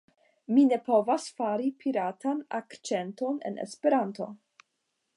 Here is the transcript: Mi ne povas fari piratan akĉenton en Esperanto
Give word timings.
Mi 0.53 0.63
ne 0.69 0.79
povas 0.87 1.27
fari 1.41 1.69
piratan 1.85 2.41
akĉenton 2.63 3.41
en 3.51 3.63
Esperanto 3.69 4.33